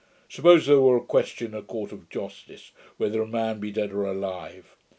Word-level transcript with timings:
Suppose 0.29 0.65
there 0.65 0.79
were 0.81 0.97
a 0.97 1.05
question 1.05 1.49
in 1.53 1.53
a 1.53 1.61
court 1.61 1.91
of 1.91 2.09
justice, 2.09 2.71
whether 2.97 3.21
a 3.21 3.27
man 3.27 3.59
be 3.59 3.69
dead 3.71 3.91
or 3.91 4.05
alive. 4.05 4.75